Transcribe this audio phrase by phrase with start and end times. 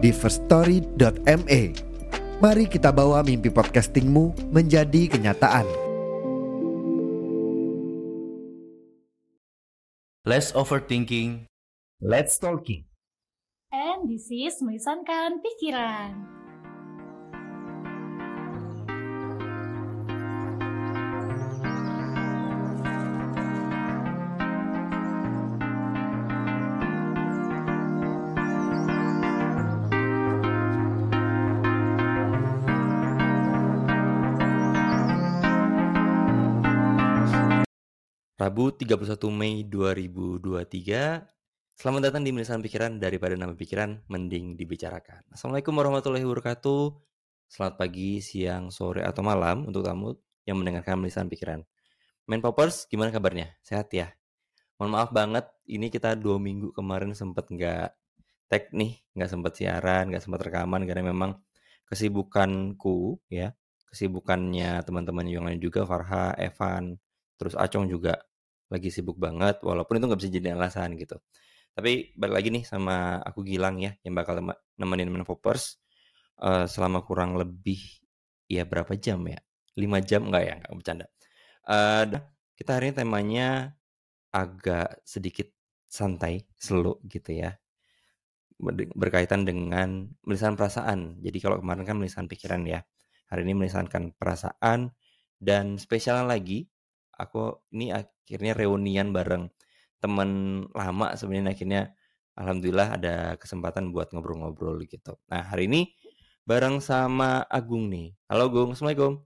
[0.00, 1.62] di firststory.me.
[2.40, 5.68] Mari kita bawa mimpi podcastingmu menjadi kenyataan.
[10.24, 11.50] Less overthinking,
[12.00, 12.88] Let's talking.
[13.68, 16.39] And this is melisankan pikiran.
[38.40, 41.76] Rabu 31 Mei 2023.
[41.76, 45.28] Selamat datang di Melisan Pikiran daripada nama pikiran mending dibicarakan.
[45.28, 46.88] Assalamualaikum warahmatullahi wabarakatuh.
[47.52, 50.16] Selamat pagi, siang, sore, atau malam untuk kamu
[50.48, 51.60] yang mendengarkan Melisan Pikiran.
[52.32, 53.60] Main Poppers, gimana kabarnya?
[53.60, 54.08] Sehat ya?
[54.80, 57.92] Mohon maaf banget, ini kita dua minggu kemarin sempet nggak
[58.48, 61.36] tag nih, nggak sempet siaran, nggak sempet rekaman karena memang
[61.92, 63.52] kesibukanku ya,
[63.92, 66.96] kesibukannya teman-teman yang lain juga, Farha, Evan,
[67.36, 68.29] terus Acong juga
[68.72, 71.16] lagi sibuk banget walaupun itu nggak bisa jadi alasan gitu.
[71.76, 74.40] Tapi balik lagi nih sama aku Gilang ya yang bakal
[74.80, 75.78] nemenin main Poppers
[76.42, 77.80] eh, selama kurang lebih
[78.50, 79.40] ya berapa jam ya?
[79.78, 80.54] 5 jam nggak ya?
[80.62, 81.06] Nggak bercanda.
[82.12, 82.22] Dah,
[82.58, 83.48] kita hari ini temanya
[84.34, 85.48] agak sedikit
[85.90, 87.56] santai slow gitu ya.
[88.60, 91.18] Ber- berkaitan dengan melisan perasaan.
[91.24, 92.84] Jadi kalau kemarin kan melisan pikiran ya.
[93.32, 94.92] Hari ini melisankan perasaan
[95.40, 96.68] dan spesialnya lagi
[97.20, 99.52] aku ini akhirnya reunian bareng
[100.00, 101.82] temen lama sebenarnya akhirnya
[102.40, 105.20] alhamdulillah ada kesempatan buat ngobrol-ngobrol gitu.
[105.28, 105.92] Nah hari ini
[106.48, 108.16] bareng sama Agung nih.
[108.32, 109.20] Halo Gung, assalamualaikum.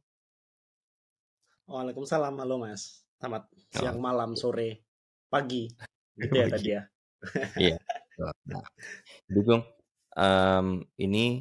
[1.71, 3.07] Waalaikumsalam, halo Mas.
[3.17, 3.81] Selamat Oh.
[3.81, 4.83] siang, malam, sore,
[5.33, 5.71] pagi.
[6.19, 6.83] Gitu ya tadi ya.
[7.57, 7.77] Iya.
[8.51, 8.67] Nah,
[9.31, 9.63] jadi Gung,
[10.19, 10.67] em,
[11.01, 11.41] ini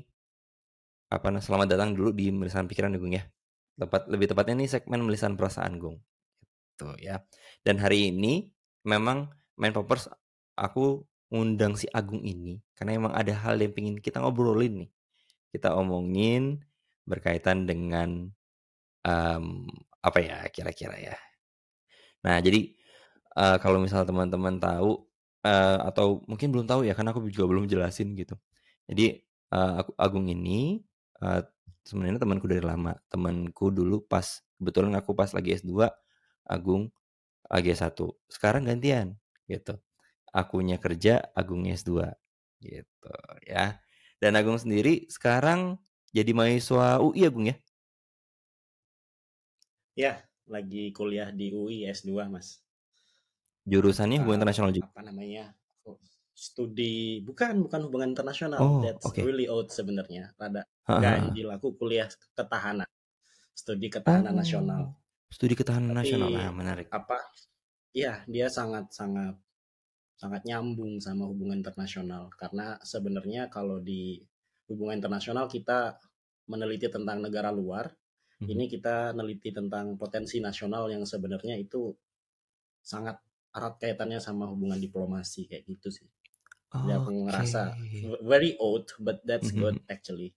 [1.11, 3.25] apa nah, selamat datang dulu di Melisan Pikiran Gung ya.
[3.75, 5.97] Tepat lebih tepatnya nih segmen Melisan Perasaan Gung.
[6.83, 7.23] Gitu ya.
[7.63, 8.51] Dan hari ini
[8.83, 10.11] memang main poppers
[10.59, 14.89] aku ngundang si Agung ini karena emang ada hal yang pengen kita ngobrolin nih.
[15.55, 16.61] Kita omongin
[17.07, 18.27] berkaitan dengan
[19.05, 19.45] em,
[20.03, 21.17] apa ya kira-kira ya.
[22.23, 22.71] Nah, jadi
[23.37, 24.91] eh, kalau misalnya teman-teman tahu
[25.45, 28.35] eh, atau mungkin belum tahu ya karena aku juga belum jelasin gitu.
[28.89, 29.05] Jadi
[29.53, 30.83] eh, aku Agung ini
[31.23, 31.41] eh,
[31.87, 32.95] sebenarnya temanku dari lama.
[33.11, 35.91] Temanku dulu pas kebetulan aku pas lagi S2,
[36.47, 36.91] Agung
[37.47, 37.95] lagi S1.
[38.29, 39.15] Sekarang gantian
[39.47, 39.77] gitu.
[40.33, 42.09] Akunya kerja, Agungnya S2
[42.63, 43.13] gitu
[43.45, 43.77] ya.
[44.17, 45.77] Dan Agung sendiri sekarang
[46.15, 47.57] jadi mahasiswa UI Agung ya.
[49.93, 50.13] Ya,
[50.49, 52.57] lagi kuliah di UI S2, Mas.
[53.69, 54.89] Jurusannya hubungan internasional juga.
[54.89, 55.53] apa namanya?
[56.33, 58.57] Studi bukan bukan hubungan internasional.
[58.57, 59.21] Oh, That's oke.
[59.21, 60.33] really old sebenarnya.
[60.35, 60.99] Rada Ha, ha, ha.
[60.99, 62.89] ganjil aku kuliah ketahanan.
[63.55, 64.97] Studi ketahanan nasional.
[65.33, 66.29] Studi ketahanan Tapi nasional.
[66.29, 66.87] Nah, menarik.
[66.93, 67.17] apa?
[67.93, 69.35] Ya, dia sangat sangat
[70.21, 74.21] sangat nyambung sama hubungan internasional karena sebenarnya kalau di
[74.69, 75.79] hubungan internasional kita
[76.51, 77.85] meneliti tentang negara luar,
[78.41, 78.49] Mhm.
[78.53, 81.91] ini kita neliti tentang potensi nasional yang sebenarnya itu
[82.83, 83.17] sangat
[83.53, 86.07] erat kaitannya sama hubungan diplomasi kayak gitu sih.
[86.73, 87.23] Aku Oke.
[87.29, 87.61] ngerasa
[88.25, 89.61] very old but that's Mhm.
[89.61, 90.33] good actually.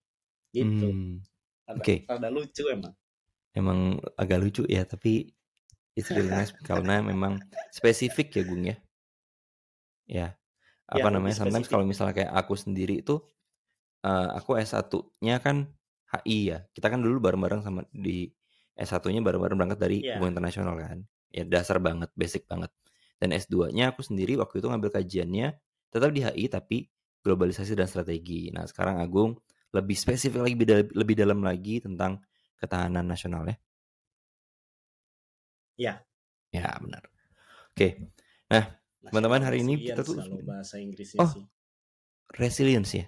[0.54, 0.88] Gitu.
[0.88, 1.20] Hmm,
[1.68, 1.94] Oke.
[2.08, 2.94] rada lucu emang.
[3.56, 5.32] Emang agak lucu ya, tapi
[5.96, 7.40] it's really nice karena memang
[7.72, 8.76] spesifik ya, Gung ya.
[10.06, 10.28] Ya.
[10.86, 11.34] Ya, Apa lebih namanya?
[11.34, 13.18] Sometimes kalau misalnya kayak aku sendiri itu
[14.06, 15.66] eh, aku S1-nya kan
[16.14, 16.58] HI ya.
[16.70, 18.30] Kita kan dulu bareng-bareng sama di
[18.78, 20.20] S1-nya bareng-bareng berangkat dari Iya.
[20.20, 21.02] hubungan internasional kan.
[21.32, 22.70] Ya dasar banget, basic banget.
[23.18, 25.56] Dan S2-nya aku sendiri waktu itu ngambil kajiannya
[25.90, 26.86] tetap di HI tapi
[27.24, 28.52] globalisasi dan strategi.
[28.54, 29.34] Nah, sekarang Agung
[29.74, 30.54] lebih spesifik lagi
[30.94, 32.22] lebih dalam lagi tentang
[32.60, 33.56] ketahanan nasional ya.
[35.76, 35.94] Ya.
[36.50, 37.04] Ya, benar.
[37.72, 38.08] Oke.
[38.48, 38.72] Nah,
[39.06, 41.30] Teman-teman, hari ini kita tuh- kalau bahasa Inggrisnya Oh.
[41.30, 41.44] sih.
[42.34, 43.06] resilience ya.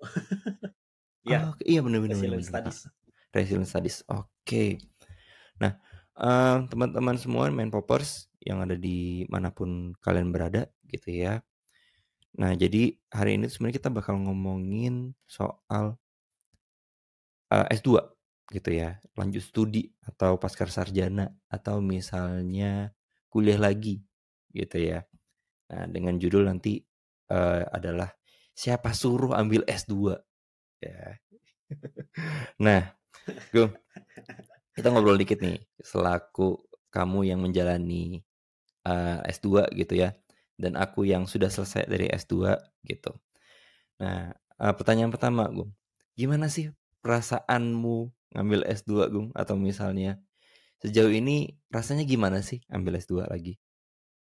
[1.22, 2.66] Ya, Oh, iya benar benar Resilience benar.
[2.66, 2.78] Studies.
[3.30, 3.96] Resilience Studies.
[4.10, 4.82] Oke.
[5.58, 5.78] Nah,
[6.66, 11.38] teman-teman semua main poppers yang ada di mana pun kalian berada gitu ya.
[12.38, 15.94] Nah, jadi hari ini sebenarnya kita bakal ngomongin soal
[17.54, 18.02] uh, S2
[18.50, 22.90] gitu ya, lanjut studi atau pasca sarjana atau misalnya
[23.30, 24.02] kuliah lagi
[24.52, 25.06] gitu ya.
[25.72, 26.84] Nah, dengan judul nanti
[27.32, 28.12] uh, adalah
[28.52, 30.16] siapa suruh ambil S2
[30.84, 31.16] ya.
[32.64, 32.92] nah,
[33.54, 33.72] Gung,
[34.76, 36.60] kita ngobrol dikit nih selaku
[36.92, 38.20] kamu yang menjalani
[38.84, 40.12] uh, S2 gitu ya
[40.60, 42.52] dan aku yang sudah selesai dari S2
[42.84, 43.16] gitu.
[44.02, 45.72] Nah, uh, pertanyaan pertama, Gung.
[46.12, 46.68] Gimana sih
[47.02, 49.28] perasaanmu ngambil S2, Gung?
[49.36, 50.22] Atau misalnya
[50.80, 53.58] sejauh ini rasanya gimana sih ambil S2 lagi?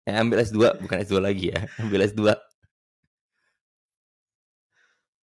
[0.06, 1.66] Eh, ambil S2, bukan S2 lagi ya.
[1.82, 2.30] Ambil S2.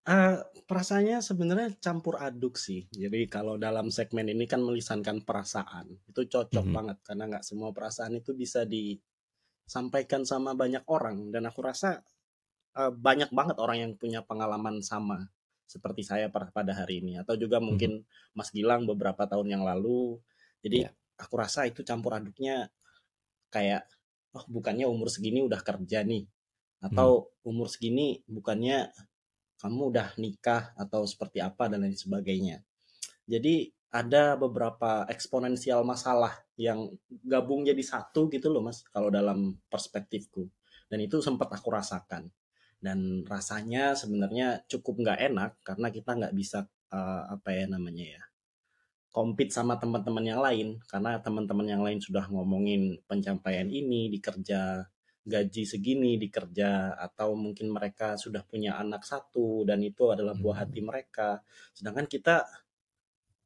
[0.02, 2.90] Uh, perasaannya sebenarnya campur aduk sih.
[2.90, 6.74] Jadi kalau dalam segmen ini kan melisankan perasaan, itu cocok mm -hmm.
[6.74, 12.02] banget karena nggak semua perasaan itu bisa disampaikan sama banyak orang dan aku rasa
[12.74, 15.30] uh, banyak banget orang yang punya pengalaman sama
[15.66, 18.36] seperti saya pada hari ini atau juga mungkin mm-hmm.
[18.36, 20.20] Mas Gilang beberapa tahun yang lalu.
[20.62, 20.92] Jadi yeah.
[21.18, 22.70] aku rasa itu campur aduknya
[23.52, 23.84] kayak
[24.32, 26.24] oh bukannya umur segini udah kerja nih
[26.82, 27.50] atau hmm.
[27.52, 28.90] umur segini bukannya
[29.60, 32.64] kamu udah nikah atau seperti apa dan lain sebagainya.
[33.28, 36.88] Jadi ada beberapa eksponensial masalah yang
[37.28, 40.48] gabung jadi satu gitu loh mas kalau dalam perspektifku
[40.88, 42.32] dan itu sempat aku rasakan
[42.82, 48.22] dan rasanya sebenarnya cukup nggak enak karena kita nggak bisa uh, apa ya namanya ya
[49.12, 50.80] compete sama teman-teman yang lain.
[50.88, 54.82] Karena teman-teman yang lain sudah ngomongin pencapaian ini di kerja
[55.22, 60.66] gaji segini di kerja atau mungkin mereka sudah punya anak satu dan itu adalah buah
[60.66, 60.88] hati hmm.
[60.88, 61.38] mereka.
[61.76, 62.42] Sedangkan kita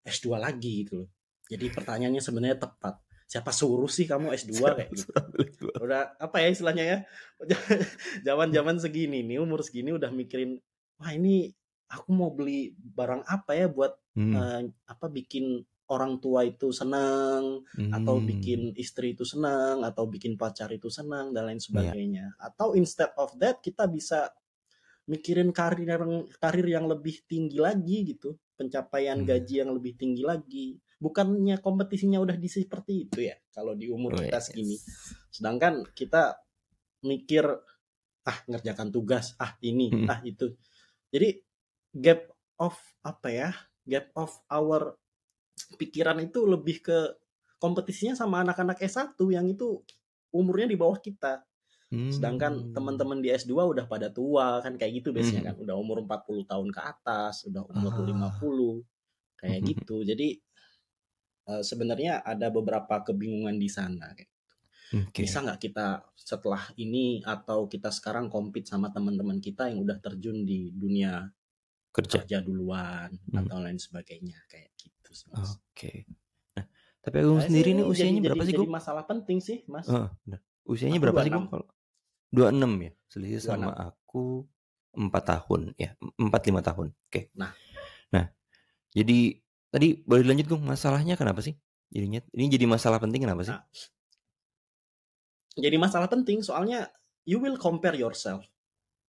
[0.06, 1.10] S2 lagi gitu loh.
[1.46, 5.10] Jadi pertanyaannya sebenarnya tepat siapa suruh sih kamu S2 kayak gitu
[5.82, 6.98] udah apa ya istilahnya ya
[8.26, 10.62] zaman-zaman segini nih umur segini udah mikirin
[11.02, 11.50] wah ini
[11.90, 14.34] aku mau beli barang apa ya buat hmm.
[14.34, 17.94] uh, apa bikin orang tua itu senang hmm.
[17.94, 21.66] atau bikin istri itu senang atau bikin pacar itu senang dan lain iya.
[21.66, 22.46] sebagainya yeah.
[22.46, 24.30] atau instead of that kita bisa
[25.06, 29.26] mikirin karir yang karir yang lebih tinggi lagi gitu pencapaian hmm.
[29.30, 34.16] gaji yang lebih tinggi lagi bukannya kompetisinya udah di seperti itu ya kalau di umur
[34.16, 34.80] oh, kita segini
[35.28, 36.40] sedangkan kita
[37.04, 37.44] mikir
[38.26, 40.08] ah ngerjakan tugas ah ini hmm.
[40.08, 40.56] ah itu
[41.12, 41.36] jadi
[41.92, 43.50] gap of apa ya
[43.84, 44.96] gap of our
[45.76, 46.98] pikiran itu lebih ke
[47.56, 49.80] kompetisinya sama anak-anak S1 yang itu
[50.30, 51.40] umurnya di bawah kita.
[51.86, 52.10] Hmm.
[52.10, 55.48] Sedangkan teman-teman di S2 udah pada tua kan kayak gitu biasanya hmm.
[55.48, 58.34] kan, udah umur 40 tahun ke atas, udah umur ah.
[58.36, 59.66] 50 kayak hmm.
[59.72, 59.96] gitu.
[60.04, 60.28] Jadi
[61.46, 64.54] uh, sebenarnya ada beberapa kebingungan di sana kayak gitu.
[65.10, 65.26] Okay.
[65.26, 70.46] Bisa nggak kita setelah ini atau kita sekarang compete sama teman-teman kita yang udah terjun
[70.46, 71.26] di dunia
[71.90, 73.46] kerja, kerja duluan hmm.
[73.46, 75.10] atau lain sebagainya kayak gitu.
[75.32, 75.50] Oke.
[75.72, 75.96] Okay.
[76.58, 76.64] Nah,
[77.02, 78.66] tapi aku nah, sendiri nih usianya jadi, berapa jadi, sih gue?
[78.68, 79.86] masalah penting sih mas.
[79.88, 80.40] Uh, nah.
[80.66, 81.26] Usianya aku berapa 26.
[81.26, 81.66] sih gue kalau?
[82.34, 83.46] 26 ya, selisih 26.
[83.46, 84.24] sama aku
[84.96, 86.88] empat tahun ya, empat lima tahun.
[86.90, 87.10] Oke.
[87.10, 87.24] Okay.
[87.38, 87.52] Nah,
[88.10, 88.26] nah,
[88.90, 91.54] jadi tadi boleh dilanjut gue masalahnya kenapa sih?
[91.90, 93.54] Jadinya ini jadi masalah penting kenapa sih?
[93.54, 93.64] Nah,
[95.56, 96.90] jadi masalah penting soalnya
[97.24, 98.44] you will compare yourself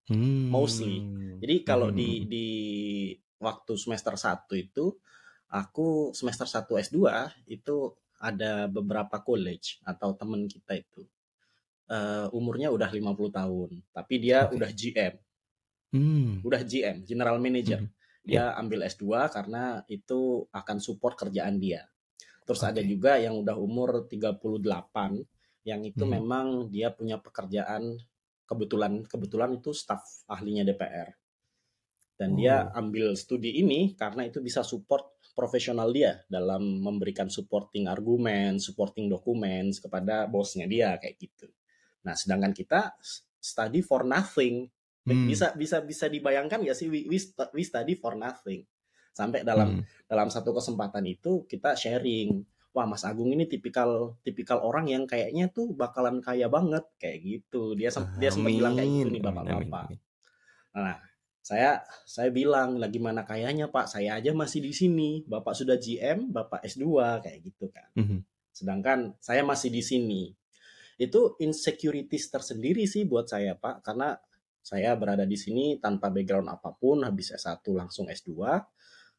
[0.08, 0.50] hmm.
[0.50, 1.04] mostly.
[1.44, 1.98] Jadi kalau hmm.
[1.98, 2.48] di di
[3.38, 4.96] waktu semester 1 itu
[5.54, 6.98] aku semester 1 S2
[7.54, 11.06] itu ada beberapa college atau teman kita itu
[11.92, 14.56] uh, umurnya udah 50 tahun, tapi dia okay.
[14.58, 15.16] udah GM.
[15.88, 16.30] Hmm.
[16.44, 17.86] Udah GM, General Manager.
[17.86, 17.94] Hmm.
[18.28, 18.60] Dia yeah.
[18.60, 21.88] ambil S2 karena itu akan support kerjaan dia.
[22.44, 22.72] Terus okay.
[22.76, 24.44] ada juga yang udah umur 38
[25.64, 26.12] yang itu hmm.
[26.12, 27.96] memang dia punya pekerjaan
[28.48, 31.12] kebetulan kebetulan itu staf ahlinya DPR
[32.18, 32.38] dan oh.
[32.40, 39.06] dia ambil studi ini karena itu bisa support profesional dia dalam memberikan supporting argumen, supporting
[39.06, 41.46] documents kepada bosnya dia kayak gitu.
[42.10, 42.98] Nah, sedangkan kita
[43.38, 44.66] study for nothing.
[45.08, 45.26] Hmm.
[45.32, 48.68] Bisa bisa bisa dibayangkan gak sih we, we study for nothing.
[49.16, 50.06] Sampai dalam hmm.
[50.06, 52.44] dalam satu kesempatan itu kita sharing
[52.76, 57.74] wah Mas Agung ini tipikal tipikal orang yang kayaknya tuh bakalan kaya banget kayak gitu.
[57.74, 59.86] Dia dia sempat bilang kayak gitu nih bapak-bapak.
[60.78, 61.02] Nah,
[61.42, 63.90] saya saya bilang lagi mana kayanya Pak?
[63.90, 65.24] Saya aja masih di sini.
[65.26, 67.90] Bapak sudah GM, Bapak S2 kayak gitu kan.
[67.98, 68.20] Mm -hmm.
[68.54, 70.22] Sedangkan saya masih di sini.
[71.02, 74.20] Itu insecurities tersendiri sih buat saya Pak karena
[74.68, 78.36] saya berada di sini tanpa background apa pun, habis S1 langsung S2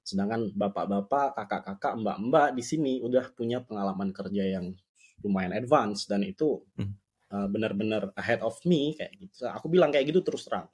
[0.08, 4.72] Sedangkan bapak-bapak, kakak-kakak, mbak-mbak di sini udah punya pengalaman kerja yang
[5.20, 6.96] lumayan advance dan itu hmm.
[7.28, 9.44] uh, benar-benar ahead of me kayak gitu.
[9.52, 10.72] Aku bilang kayak gitu terus terang.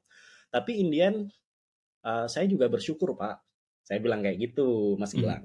[0.54, 1.26] Tapi Indian
[2.06, 3.42] uh, saya juga bersyukur Pak.
[3.82, 5.26] Saya bilang kayak gitu Mas Hmm.
[5.26, 5.44] Gilang.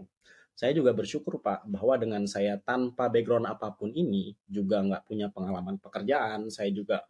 [0.54, 5.34] Saya juga bersyukur Pak bahwa dengan saya tanpa background apa pun ini juga nggak punya
[5.34, 7.10] pengalaman pekerjaan, saya juga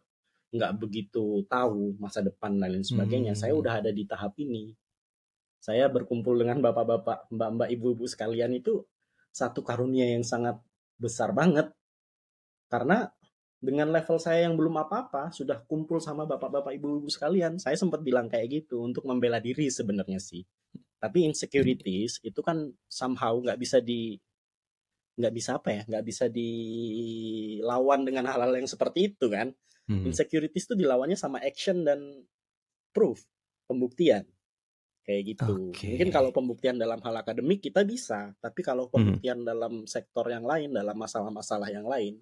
[0.50, 3.38] nggak begitu tahu masa depan dan lain sebagainya.
[3.38, 3.62] Saya Hmm.
[3.62, 4.74] udah ada di tahap ini.
[5.60, 8.80] Saya berkumpul dengan bapak-bapak, mbak-mbak, ibu-ibu sekalian itu
[9.30, 10.58] satu karunia yang sangat
[10.98, 11.70] besar banget.
[12.72, 13.06] Karena
[13.60, 18.26] dengan level saya yang belum apa-apa, sudah kumpul sama bapak-bapak, ibu-ibu sekalian, saya sempat bilang
[18.26, 20.40] kayak gitu untuk membela diri sebenarnya sih.
[20.96, 24.16] Tapi insecurities itu kan somehow nggak bisa di
[25.20, 29.52] nggak bisa apa ya, nggak bisa dilawan dengan hal-hal yang seperti itu kan.
[29.88, 30.06] Hmm.
[30.06, 32.24] Insecurities itu dilawannya sama action dan
[32.90, 33.22] proof,
[33.70, 34.26] pembuktian.
[35.00, 35.72] Kayak gitu.
[35.72, 35.96] Oke.
[35.96, 38.94] Mungkin kalau pembuktian dalam hal akademik kita bisa, tapi kalau Hmm.
[38.94, 42.20] pembuktian dalam sektor yang lain, dalam masalah-masalah yang lain,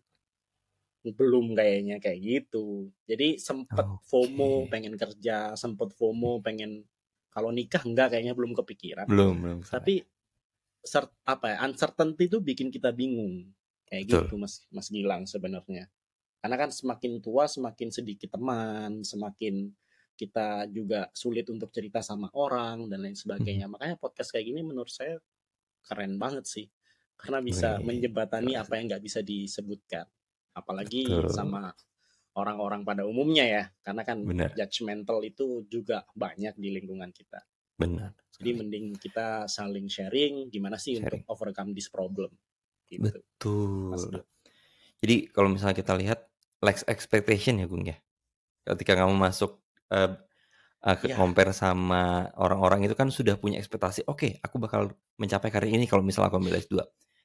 [1.05, 2.91] belum kayaknya kayak gitu.
[3.07, 4.03] Jadi sempet Oke.
[4.11, 6.85] FOMO pengen kerja, sempet FOMO pengen
[7.33, 9.07] kalau nikah enggak kayaknya belum kepikiran.
[9.07, 9.59] Belum, belum.
[9.63, 10.03] Tapi
[11.29, 13.53] apa ya, uncertainty itu bikin kita bingung.
[13.89, 14.17] Kayak Betul.
[14.27, 15.89] gitu Mas Mas Gilang sebenarnya.
[16.39, 19.75] Karena kan semakin tua semakin sedikit teman, semakin
[20.19, 23.71] kita juga sulit untuk cerita sama orang dan lain sebagainya.
[23.71, 23.79] Hmm.
[23.79, 25.19] Makanya podcast kayak gini menurut saya
[25.87, 26.67] keren banget sih.
[27.19, 28.63] Karena bisa Wih, menjembatani keren.
[28.67, 30.07] apa yang nggak bisa disebutkan.
[30.55, 31.31] Apalagi Betul.
[31.31, 31.71] sama
[32.35, 33.65] orang-orang pada umumnya ya.
[33.83, 34.55] Karena kan Benar.
[34.55, 37.43] judgmental itu juga banyak di lingkungan kita.
[37.79, 38.15] Benar.
[38.39, 41.23] Jadi mending kita saling sharing gimana sih Sharing.
[41.23, 42.31] untuk overcome this problem.
[42.87, 43.07] Gitu.
[43.07, 44.23] Betul.
[44.99, 46.28] Jadi kalau misalnya kita lihat
[46.65, 47.97] lax expectation ya Gung ya.
[48.67, 49.61] Ketika kamu masuk
[49.93, 50.13] eh,
[50.87, 51.17] eh, ke Ya.
[51.17, 56.03] compare sama orang-orang itu kan sudah punya ekspektasi, oke, aku bakal mencapai karir ini kalau
[56.05, 56.85] misalnya aku ambil S2.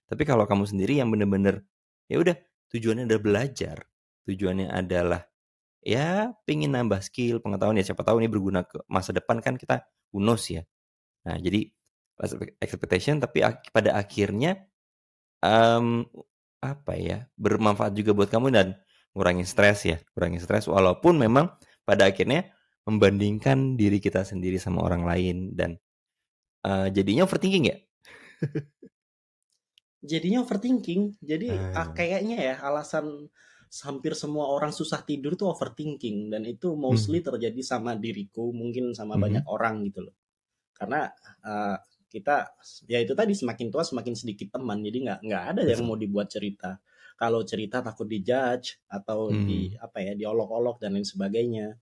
[0.09, 1.63] Tapi kalau kamu sendiri yang bener-bener
[2.11, 2.35] ya udah
[2.73, 3.77] tujuannya adalah belajar,
[4.27, 5.21] tujuannya adalah
[5.83, 9.83] ya pengen nambah skill, pengetahuan ya siapa tahu ini berguna ke masa depan kan kita
[10.15, 10.63] unos ya.
[11.27, 11.67] Nah, jadi
[12.61, 14.67] expectation tapi ak- pada akhirnya
[15.43, 16.05] em,
[16.63, 18.67] apa ya bermanfaat juga buat kamu dan
[19.13, 21.53] ngurangin stres ya ngurangin stres walaupun memang
[21.85, 22.53] pada akhirnya
[22.87, 25.77] membandingkan diri kita sendiri sama orang lain dan
[26.65, 27.77] eh, jadinya overthinking ya
[30.03, 31.01] Jadinya overthinking.
[31.23, 31.95] Jadi ah, Hmm.
[31.95, 33.31] kayaknya ya alasan
[33.87, 39.15] hampir semua orang susah tidur tuh overthinking dan itu mostly terjadi sama diriku, mungkin sama
[39.15, 39.23] Mhm.
[39.23, 40.15] banyak orang gitu loh.
[40.77, 41.09] Karena
[41.45, 41.77] eh,
[42.13, 42.35] kita
[42.91, 46.27] ya itu tadi semakin tua semakin sedikit teman, jadi nggak nggak ada yang mau dibuat
[46.35, 46.79] cerita.
[47.15, 51.77] Kalau cerita takut dijudge atau di apa ya diolok-olok dan lain sebagainya.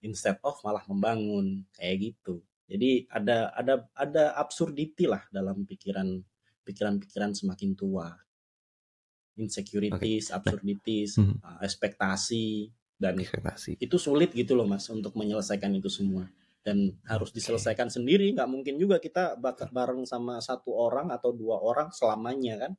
[0.00, 2.40] Instead of malah membangun kayak gitu.
[2.70, 6.22] Jadi ada ada ada absurdity lah dalam pikiran
[6.64, 8.08] pikiran-pikiran semakin tua.
[9.40, 11.40] Insecurities, absurdities, Mhm.
[11.40, 12.68] uh, ekspektasi
[13.00, 16.28] dan ekspektasi itu sulit gitu loh mas untuk menyelesaikan itu semua
[16.60, 21.56] dan harus diselesaikan sendiri nggak mungkin juga kita bak- bareng sama satu orang atau dua
[21.56, 22.72] orang selamanya kan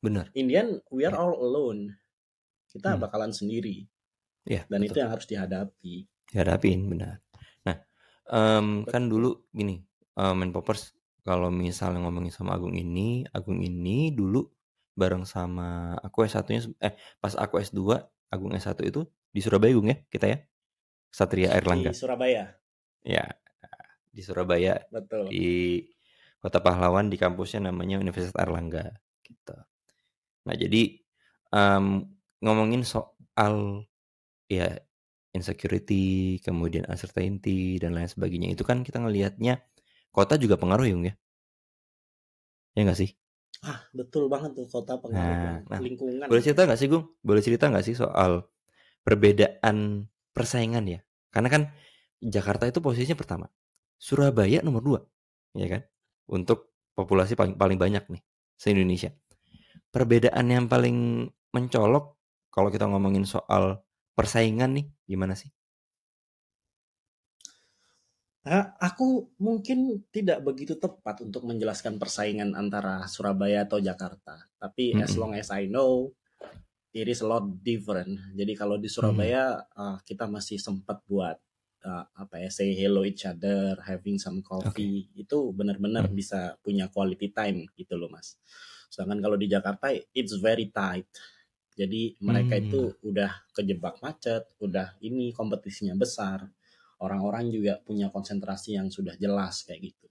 [0.00, 0.32] benar.
[0.32, 1.20] Indian we are Ya.
[1.20, 1.94] all alone.
[2.66, 3.02] Kita Hmm.
[3.02, 3.84] bakalan sendiri.
[4.42, 5.00] Ya dan itu betul.
[5.00, 5.94] yang harus dihadapi.
[6.26, 7.20] Dihadapin benar.
[7.62, 7.76] Nah
[8.26, 14.08] em, kan dulu gini em, main poppers kalau misalnya ngomongin sama Agung ini Agung ini
[14.10, 14.48] dulu
[14.92, 19.86] bareng sama aku S1-nya se- eh pas aku S2 Agung S1 itu di Surabaya Gung
[19.86, 20.38] ya kita ya?
[21.10, 21.90] Satria Airlangga.
[21.92, 22.44] Di Surabaya.
[23.02, 23.24] Ya
[24.10, 25.28] di Surabaya betul.
[25.28, 25.46] di
[26.38, 29.54] Kota Pahlawan di kampusnya namanya Universitas Airlangga gitu.
[30.46, 30.82] Nah jadi
[31.54, 31.86] em,
[32.44, 33.84] ngomongin soal
[34.50, 34.68] ya
[35.36, 39.62] insecurity, kemudian uncertainty dan lain sebagainya itu kan kita ngelihatnya
[40.14, 41.14] kota juga pengaruh ya, ya?
[42.76, 43.10] Ya nggak sih?
[43.70, 45.64] ah betul banget tuh kota pengaruh Nah, banget.
[45.66, 47.04] nah, lingkungan Boleh cerita nggak sih, Gung?
[47.26, 48.46] Boleh cerita nggak sih soal
[49.06, 50.06] perbedaan
[50.36, 51.00] persaingan ya?
[51.34, 51.62] Karena kan
[52.22, 53.46] Jakarta itu posisinya pertama,
[53.98, 55.00] Surabaya nomor dua,
[55.56, 55.82] ya kan?
[56.30, 58.22] Untuk populasi paling paling banyak nih
[58.58, 59.10] se Indonesia.
[59.94, 62.04] Perbedaan yang paling mencolok
[62.54, 63.82] kalau kita ngomongin soal
[64.18, 65.50] persaingan nih, gimana sih?
[68.40, 69.78] Nah, aku mungkin
[70.08, 74.48] tidak begitu tepat untuk menjelaskan persaingan antara Surabaya atau Jakarta.
[74.56, 75.20] Tapi as Mm-mm.
[75.20, 76.16] long as I know,
[76.96, 78.12] it is a lot different.
[78.38, 81.36] Jadi kalau di Surabaya uh, kita masih sempat buat
[81.84, 86.14] uh, apa ya say hello each other, having some coffee, itu benar-benar Mhm.
[86.20, 88.40] bisa punya quality time gitu loh mas.
[88.90, 91.06] Sedangkan kalau di Jakarta it's very tight.
[91.78, 92.64] Jadi mereka Hmm.
[92.66, 96.44] itu udah kejebak macet, udah ini kompetisinya besar
[97.00, 100.06] orang-orang juga punya konsentrasi yang sudah jelas kayak gitu.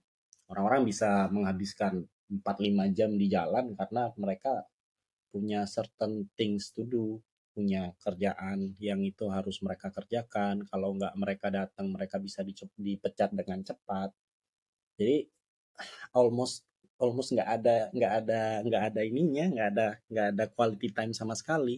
[0.50, 4.66] Orang-orang bisa menghabiskan 4-5 jam di jalan karena mereka
[5.30, 7.22] punya certain things to do.
[7.50, 10.62] punya kerjaan yang itu harus mereka kerjakan.
[10.70, 12.46] Kalau nggak mereka datang, mereka bisa
[12.78, 14.14] dipecat dengan cepat.
[14.94, 15.26] Jadi
[16.14, 16.69] almost
[17.02, 21.34] almost nggak ada nggak ada nggak ada ininya, nggak ada nggak ada quality time sama
[21.40, 21.76] sekali.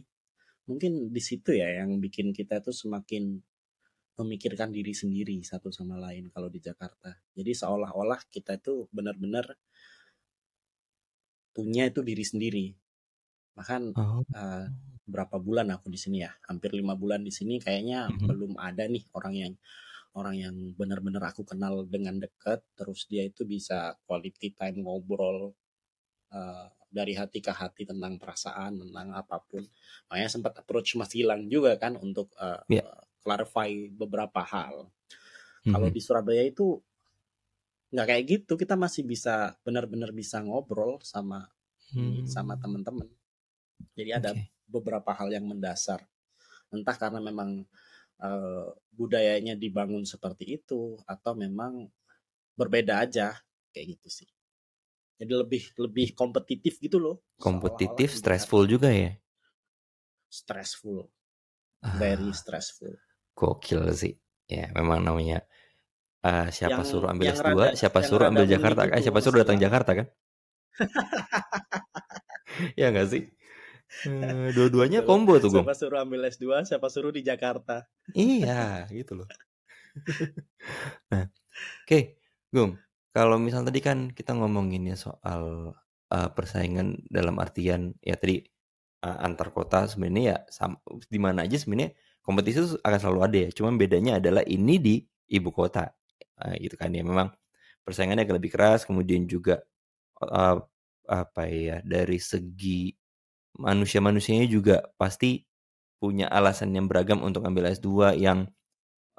[0.68, 3.24] Mungkin di situ ya yang bikin kita tuh semakin
[4.20, 7.10] memikirkan diri sendiri satu sama lain kalau di Jakarta.
[7.38, 9.46] Jadi seolah-olah kita itu benar-benar
[11.56, 12.66] punya itu diri sendiri.
[13.56, 14.24] Bahkan Oh.
[14.36, 14.66] eh,
[15.04, 18.26] berapa bulan aku di sini ya, hampir lima bulan di sini kayaknya Mhm.
[18.28, 19.52] belum ada nih orang yang
[20.18, 25.54] orang yang benar-benar aku kenal dengan dekat, terus dia itu bisa quality time ngobrol
[26.32, 29.64] eh, dari hati ke hati tentang perasaan, tentang apa pun.
[30.12, 32.32] Makanya sempat approach Mas Gilang juga kan untuk
[32.68, 32.82] Iya.
[32.82, 34.90] eh, clarify beberapa hal.
[35.68, 35.94] Kalau Mhm.
[35.94, 36.80] di Surabaya itu
[37.92, 39.34] nggak kayak gitu, kita masih bisa
[39.66, 41.38] benar-benar bisa ngobrol sama
[41.94, 42.34] Hmm.
[42.34, 43.08] sama teman-teman.
[43.98, 44.52] Jadi ada Oke.
[44.68, 46.00] beberapa hal yang mendasar.
[46.74, 47.66] Entah karena memang
[48.28, 48.66] eh,
[48.98, 51.72] budayanya dibangun seperti itu atau memang
[52.60, 53.28] berbeda aja
[53.72, 54.28] kayak gitu sih.
[55.20, 57.16] Jadi lebih lebih kompetitif gitu loh.
[57.46, 59.10] Kompetitif, stressful juga ya.
[60.30, 61.12] Stressful,
[61.82, 62.96] Ah, very stressful.
[63.38, 64.14] gokil sih.
[64.54, 65.36] Ya, memang namanya
[66.26, 69.40] eh, siapa Yang suruh ambil yang S2, rada siapa suruh ambil Jakarta, eh siapa suruh
[69.42, 69.58] datang.
[69.64, 70.06] Jakarta kan?
[72.76, 73.22] Ya nggak sih?
[74.02, 75.66] Eh, dua-duanya combo tuh, Gong.
[75.68, 77.86] siapa suruh ambil S2, siapa suruh di Jakarta.
[78.16, 79.28] Iya, gitu loh.
[81.12, 81.24] Nah,
[81.84, 82.00] oke,
[82.54, 82.72] Gong.
[83.12, 85.74] Kalau misal tadi kan kita ngomonginnya soal
[86.12, 88.40] eh, persaingan dalam artian ya tadi
[89.04, 91.92] eh, antar kota sebenarnya ya sam- di mana aja sebenarnya
[92.24, 93.50] kompetisi itu akan selalu ada ya.
[93.54, 94.96] Cuman bedanya adalah ini di
[95.32, 95.90] ibu kota,
[96.42, 97.04] Eh, gitu kan ya.
[97.06, 97.30] Memang
[97.86, 99.62] persaingannya agak lebih keras, kemudian juga
[100.22, 100.58] eh,
[101.08, 102.94] apa ya dari segi
[103.62, 105.46] manusia-manusianya juga pasti
[106.02, 108.50] punya alasan yang beragam untuk ambil S2 yang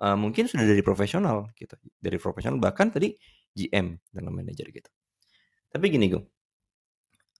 [0.01, 1.75] eh, mungkin sudah dari profesional gitu.
[1.99, 3.15] Dari profesional bahkan tadi
[3.57, 4.89] GM dalam manajer gitu.
[5.73, 6.25] Tapi gini, Gung.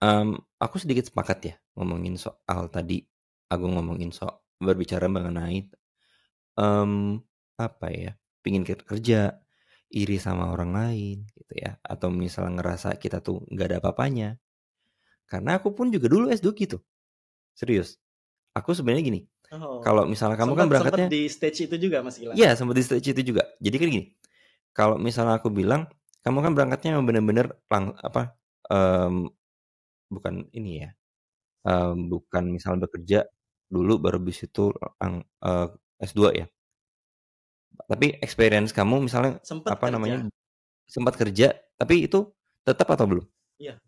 [0.02, 3.00] Em, aku sedikit sepakat ya ngomongin soal tadi
[3.48, 5.70] Agung ngomongin soal berbicara mengenai
[6.58, 6.92] em,
[7.58, 9.38] apa ya pingin ker- kerja
[9.94, 14.28] iri sama orang lain gitu ya atau misalnya ngerasa kita tuh nggak ada apa-apanya
[15.30, 16.78] karena aku pun juga dulu S2 gitu
[17.54, 17.98] serius
[18.56, 19.22] aku sebenarnya gini
[19.54, 22.34] Oh, kalau misalnya kamu kan sempat sempat berangkatnya di stage itu juga Mas Gilang.
[22.34, 23.46] Iya, sempat di stage itu juga.
[23.62, 24.04] Jadi kan gini,
[24.74, 25.86] kalau misalnya aku bilang,
[26.26, 28.34] kamu kan berangkatnya memang bener-bener lang apa
[28.72, 29.30] em,
[30.10, 30.90] bukan ini ya,
[31.68, 33.20] em, bukan misalnya bekerja
[33.70, 35.68] dulu baru bis itu lang, eh,
[36.02, 36.46] S2 ya.
[37.90, 39.94] Tapi experience kamu misalnya Sempat apa kerja.
[39.94, 40.18] namanya
[40.88, 42.30] sempat kerja, tapi itu
[42.64, 43.26] tetap atau belum?
[43.58, 43.78] Iya.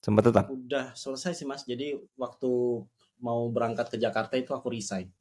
[0.00, 0.44] Sempat tetap.
[0.48, 1.68] Udah selesai sih Mas.
[1.68, 2.50] Jadi waktu
[3.20, 5.12] mau berangkat ke Jakarta itu aku resign.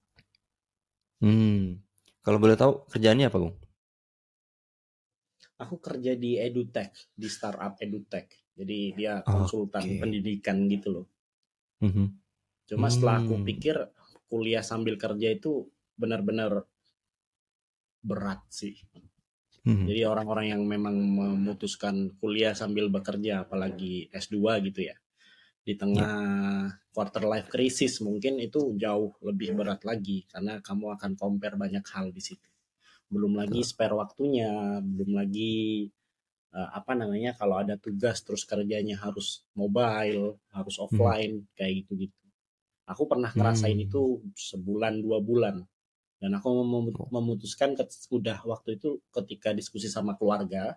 [1.20, 1.84] Hmm.
[2.24, 3.56] Kalau boleh tahu kerjaannya apa, Gung?
[5.60, 8.32] Aku kerja di edutech, di startup edutech.
[8.56, 11.06] Jadi dia konsultan pendidikan gitu loh.
[11.84, 12.06] Mhm.
[12.72, 13.44] Cuma setelah aku Hmm.
[13.48, 13.76] pikir
[14.32, 15.68] kuliah sambil kerja itu
[16.00, 16.64] benar-benar
[18.00, 18.80] berat sih.
[19.70, 19.86] Mhm.
[19.90, 24.96] Jadi orang-orang yang memang memutuskan kuliah sambil bekerja, apalagi S2 gitu ya,
[25.68, 26.14] di tengah
[26.96, 32.08] quarter life crisis mungkin itu jauh lebih berat lagi karena kamu akan compare banyak hal
[32.18, 32.50] di situ.
[33.14, 34.52] Belum lagi spare waktunya,
[34.84, 35.56] belum lagi
[36.58, 39.28] eh, apa namanya kalau ada tugas terus kerjanya harus
[39.62, 42.18] mobile, harus offline kayak gitu-gitu.
[42.92, 43.88] Aku pernah ngerasain Hmm.
[43.88, 44.04] itu
[44.36, 45.56] sebulan dua bulan
[46.20, 47.08] dan aku Oh.
[47.16, 47.76] memutuskan
[48.12, 50.76] udah waktu itu ketika diskusi sama keluarga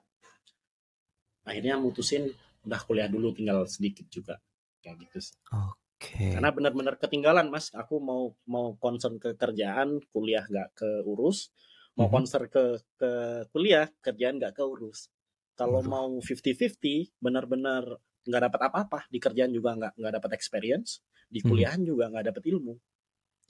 [1.43, 2.31] akhirnya mutusin
[2.63, 4.39] udah kuliah dulu tinggal sedikit juga
[4.83, 5.35] kayak gitu sih.
[5.51, 6.35] Oke.
[6.35, 11.51] karena benar-benar ketinggalan mas aku mau mau concern ke kerjaan kuliah nggak keurus
[11.99, 12.15] mau Mhm.
[12.15, 12.65] concern ke
[12.99, 13.11] ke
[13.51, 15.11] kuliah kerjaan nggak keurus
[15.59, 17.87] kalau mau 50-50 benar-benar
[18.23, 21.47] nggak dapat apa-apa di kerjaan juga nggak nggak dapat experience di Mhm.
[21.51, 22.75] kuliahan juga nggak dapat ilmu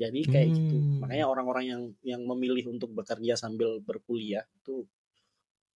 [0.02, 1.00] jadi kayak gitu Hmm.
[1.02, 4.84] makanya orang-orang yang yang memilih untuk bekerja sambil berkuliah itu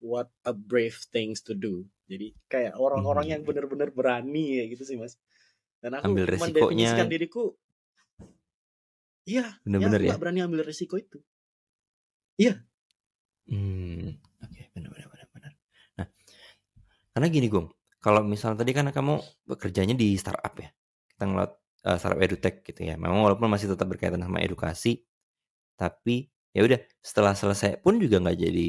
[0.03, 3.33] what a brave things to do jadi kayak orang-orang Hmm.
[3.39, 5.15] yang benar-benar berani ya gitu sih mas
[5.83, 6.49] dan aku Ambil resikonya.
[6.53, 7.45] mendefinisikan diriku
[9.27, 10.17] iya Bener-bener ya, ya.
[10.21, 11.19] berani ambil resiko itu
[13.47, 15.53] Hmm, oke, benar benar benar benar.
[16.03, 16.07] Nah,
[17.15, 17.69] karena gini, Gong,
[18.03, 20.69] kalau misal tadi kan kamu bekerjanya di startup ya,
[21.15, 21.53] kita ngeliat
[21.87, 22.95] eh, startup edutech gitu ya.
[23.01, 25.03] Memang walaupun masih tetap berkaitan sama edukasi,
[25.79, 28.67] tapi ya udah setelah selesai pun juga nggak jadi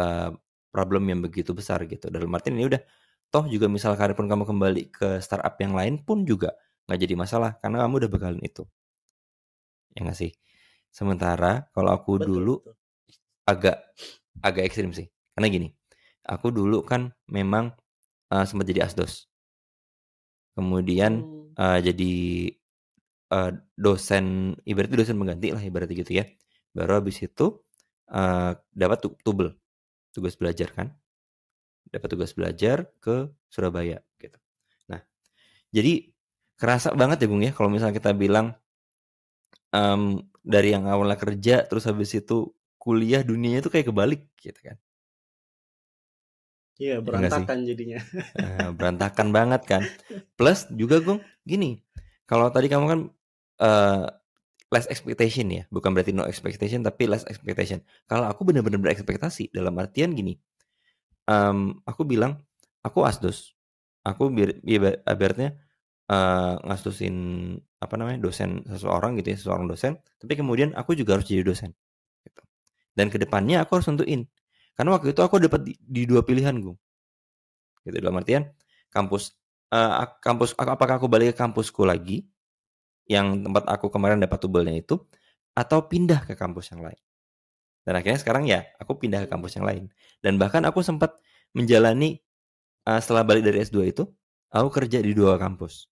[0.00, 0.30] eh,
[0.74, 2.08] problem yang begitu besar gitu.
[2.12, 2.82] Dalam artian ini udah,
[3.32, 6.54] toh juga misal karir pun kamu kembali ke startup yang lain pun juga
[6.88, 8.64] nggak jadi masalah karena kamu udah bekalin itu.
[9.96, 10.32] ya nggak sih
[10.92, 12.74] sementara kalau aku Betul, dulu betul.
[13.48, 13.76] agak
[14.44, 15.68] agak ekstrim sih karena gini
[16.26, 17.72] aku dulu kan memang
[18.32, 19.28] eh, sempat jadi asdos
[20.56, 21.41] kemudian Hmm.
[21.58, 22.04] Eh, jadi
[23.32, 23.50] eh,
[23.84, 26.24] dosen ibaratnya dosen pengganti lah ibaratnya gitu ya.
[26.76, 27.46] Baru habis itu
[28.12, 29.48] eh, dapat tu- tubel
[30.14, 30.88] tugas belajar kan.
[31.92, 34.38] Dapat tugas belajar ke Surabaya gitu.
[34.90, 35.00] Nah
[35.74, 36.10] jadi
[36.60, 38.54] kerasa banget ya Bung ya kalau misalnya kita bilang
[39.74, 40.02] em,
[40.42, 42.50] dari yang awalnya kerja terus habis itu
[42.82, 44.76] kuliah dunianya itu kayak kebalik gitu kan
[46.80, 47.04] Iya, sih?
[47.04, 48.00] berantakan jadinya.
[48.42, 49.82] Eh, berantakan banget kan.
[50.38, 51.78] Plus juga gue gini,
[52.24, 53.00] kalau tadi kamu kan
[53.62, 54.04] eh
[54.72, 57.84] less expectation ya, bukan berarti no expectation tapi less expectation.
[58.08, 60.40] Kalau aku benar-benar berekspektasi dalam artian gini,
[61.28, 62.40] em, aku bilang
[62.80, 63.52] aku asdos,
[64.02, 65.60] aku biar biar- ibaratnya
[66.66, 67.16] ngastusin
[67.80, 71.72] apa namanya dosen seseorang gitu ya, seseorang dosen, tapi kemudian aku juga harus jadi dosen.
[72.24, 72.42] Gitu.
[72.96, 74.28] Dan ke depannya aku harus tentuin,
[74.76, 76.74] karena waktu itu aku dapat di, di dua pilihan gue
[77.86, 78.44] gitu dalam artian
[78.92, 79.34] kampus
[79.72, 82.26] ak- kampus ak- apakah aku balik ke kampusku lagi
[83.10, 85.00] yang tempat aku kemarin dapat tubelnya itu
[85.56, 87.00] atau pindah ke kampus yang lain?
[87.86, 89.84] Dan akhirnya sekarang ya aku pindah ke kampus yang lain.
[90.22, 91.18] Dan bahkan aku sempat
[91.56, 92.20] menjalani
[92.88, 94.04] eh, setelah balik dari S2 itu
[94.52, 95.88] aku kerja di dua kampus.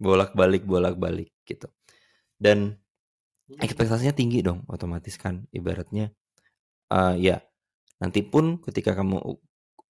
[0.00, 1.68] Bolak-balik bolak-balik gitu.
[2.40, 2.80] Dan
[3.50, 3.60] Hmm.
[3.60, 6.14] ekspektasinya tinggi dong otomatis kan ibaratnya
[6.92, 7.36] eh, ya
[8.02, 9.16] nanti pun ketika kamu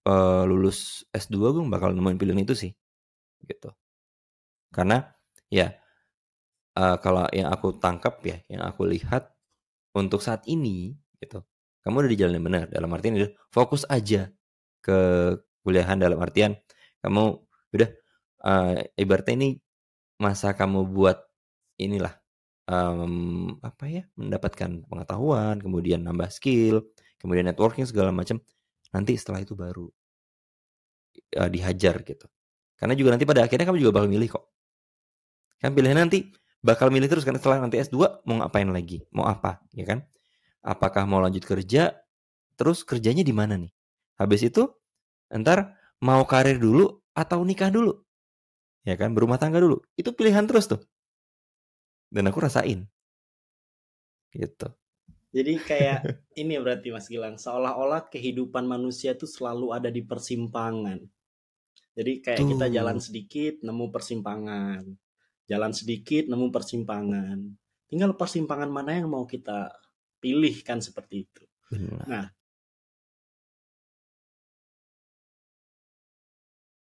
[0.09, 2.73] eh, lulus S2 gue bakal nemuin pilihan itu sih
[3.49, 3.71] gitu.
[4.75, 5.03] Karena
[5.51, 5.75] ya
[6.79, 9.31] eh, kalau yang aku tangkap ya yang aku lihat
[9.97, 11.43] untuk saat ini gitu
[11.85, 14.31] kamu udah di jalan yang benar dalam artian udah fokus aja
[14.85, 14.99] ke
[15.65, 16.57] kuliahan dalam artian
[17.05, 17.41] kamu
[17.77, 17.91] udah
[18.47, 19.49] eh, ibaratnya ini
[20.21, 21.19] masa kamu buat
[21.81, 22.20] inilah
[22.71, 23.15] em,
[23.61, 26.87] apa ya mendapatkan pengetahuan kemudian nambah skill
[27.19, 28.39] kemudian networking segala macam
[28.95, 29.87] nanti setelah itu baru
[31.35, 32.27] eh, dihajar gitu.
[32.79, 34.45] Karena juga nanti pada akhirnya kamu juga bakal milih kok.
[35.61, 36.33] Kan pilihan nanti
[36.65, 40.03] bakal milih terus kan setelah nanti S2 mau ngapain lagi mau apa ya kan?
[40.65, 41.93] Apakah mau lanjut kerja
[42.57, 43.73] terus kerjanya di mana nih?
[44.17, 44.69] Habis itu
[45.31, 47.93] ntar mau karir dulu atau nikah dulu
[48.89, 49.13] ya kan?
[49.13, 49.85] Berumah tangga dulu.
[49.95, 50.81] Itu pilihan terus tuh
[52.11, 52.85] dan aku rasain
[54.35, 54.69] gitu
[55.31, 55.99] Jadi kayak
[56.43, 60.99] ini berarti Mas Gilang, seolah-olah kehidupan manusia tuh selalu ada di persimpangan.
[61.95, 62.75] Jadi kayak kita Tuh.
[62.75, 64.83] jalan sedikit nemu persimpangan.
[65.47, 67.39] Jalan sedikit nemu persimpangan.
[67.87, 69.71] Tinggal persimpangan mana yang mau kita
[70.19, 71.43] pilih kan seperti itu.
[71.71, 72.25] benar Nah,